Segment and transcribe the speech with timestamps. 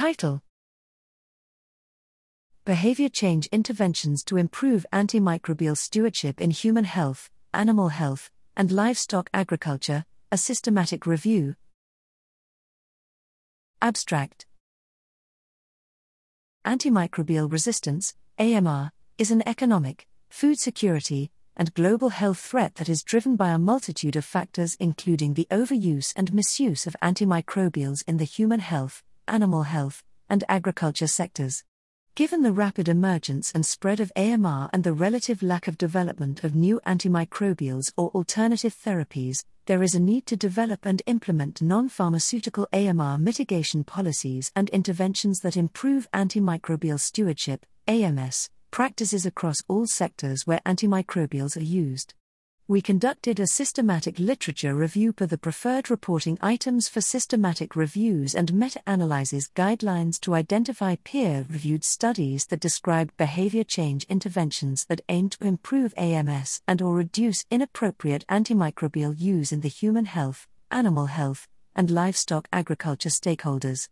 [0.00, 0.40] Title
[2.64, 10.06] Behavior Change Interventions to Improve Antimicrobial Stewardship in Human Health, Animal Health, and Livestock Agriculture,
[10.32, 11.54] a Systematic Review.
[13.82, 14.46] Abstract
[16.64, 23.36] Antimicrobial resistance, AMR, is an economic, food security, and global health threat that is driven
[23.36, 28.60] by a multitude of factors, including the overuse and misuse of antimicrobials in the human
[28.60, 31.64] health, animal health, and agriculture sectors.
[32.14, 36.54] Given the rapid emergence and spread of AMR and the relative lack of development of
[36.54, 42.66] new antimicrobials or alternative therapies, there is a need to develop and implement non pharmaceutical
[42.72, 50.60] AMR mitigation policies and interventions that improve antimicrobial stewardship, AMS, practices across all sectors where
[50.66, 52.14] antimicrobials are used
[52.70, 58.54] we conducted a systematic literature review per the preferred reporting items for systematic reviews and
[58.54, 65.28] meta analyses guidelines to identify peer reviewed studies that described behavior change interventions that aim
[65.28, 71.48] to improve AMS and or reduce inappropriate antimicrobial use in the human health, animal health,
[71.74, 73.88] and livestock agriculture stakeholders.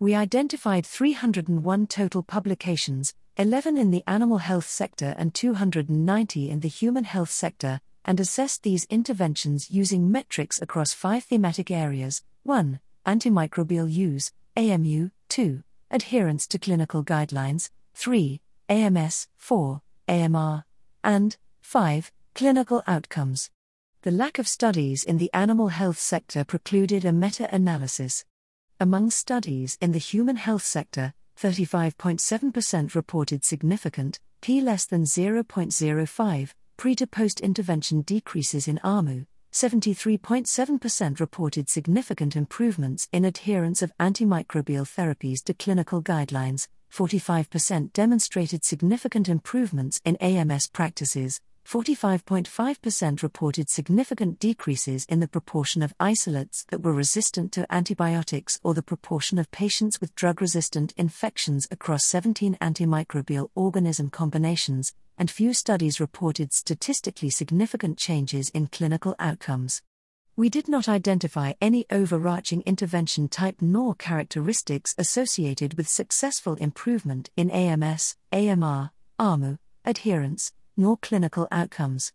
[0.00, 6.68] We identified 301 total publications, 11 in the animal health sector and 290 in the
[6.68, 12.80] human health sector, and assessed these interventions using metrics across five thematic areas 1.
[13.04, 15.62] Antimicrobial use, AMU, 2.
[15.90, 18.40] Adherence to clinical guidelines, 3.
[18.68, 19.82] AMS, 4.
[20.08, 20.64] AMR,
[21.02, 22.12] and 5.
[22.34, 23.50] Clinical outcomes.
[24.02, 28.24] The lack of studies in the animal health sector precluded a meta analysis.
[28.78, 36.94] Among studies in the human health sector, 35.7% reported significant, p less than 0.05, pre
[36.94, 45.42] to post intervention decreases in AMU, 73.7% reported significant improvements in adherence of antimicrobial therapies
[45.42, 55.20] to clinical guidelines, 45% demonstrated significant improvements in AMS practices, 45.5% reported significant decreases in
[55.20, 60.14] the proportion of isolates that were resistant to antibiotics or the proportion of patients with
[60.14, 68.48] drug resistant infections across 17 antimicrobial organism combinations, and few studies reported statistically significant changes
[68.50, 69.82] in clinical outcomes.
[70.36, 77.50] We did not identify any overarching intervention type nor characteristics associated with successful improvement in
[77.50, 82.12] AMS, AMR, AMU, adherence, nor clinical outcomes.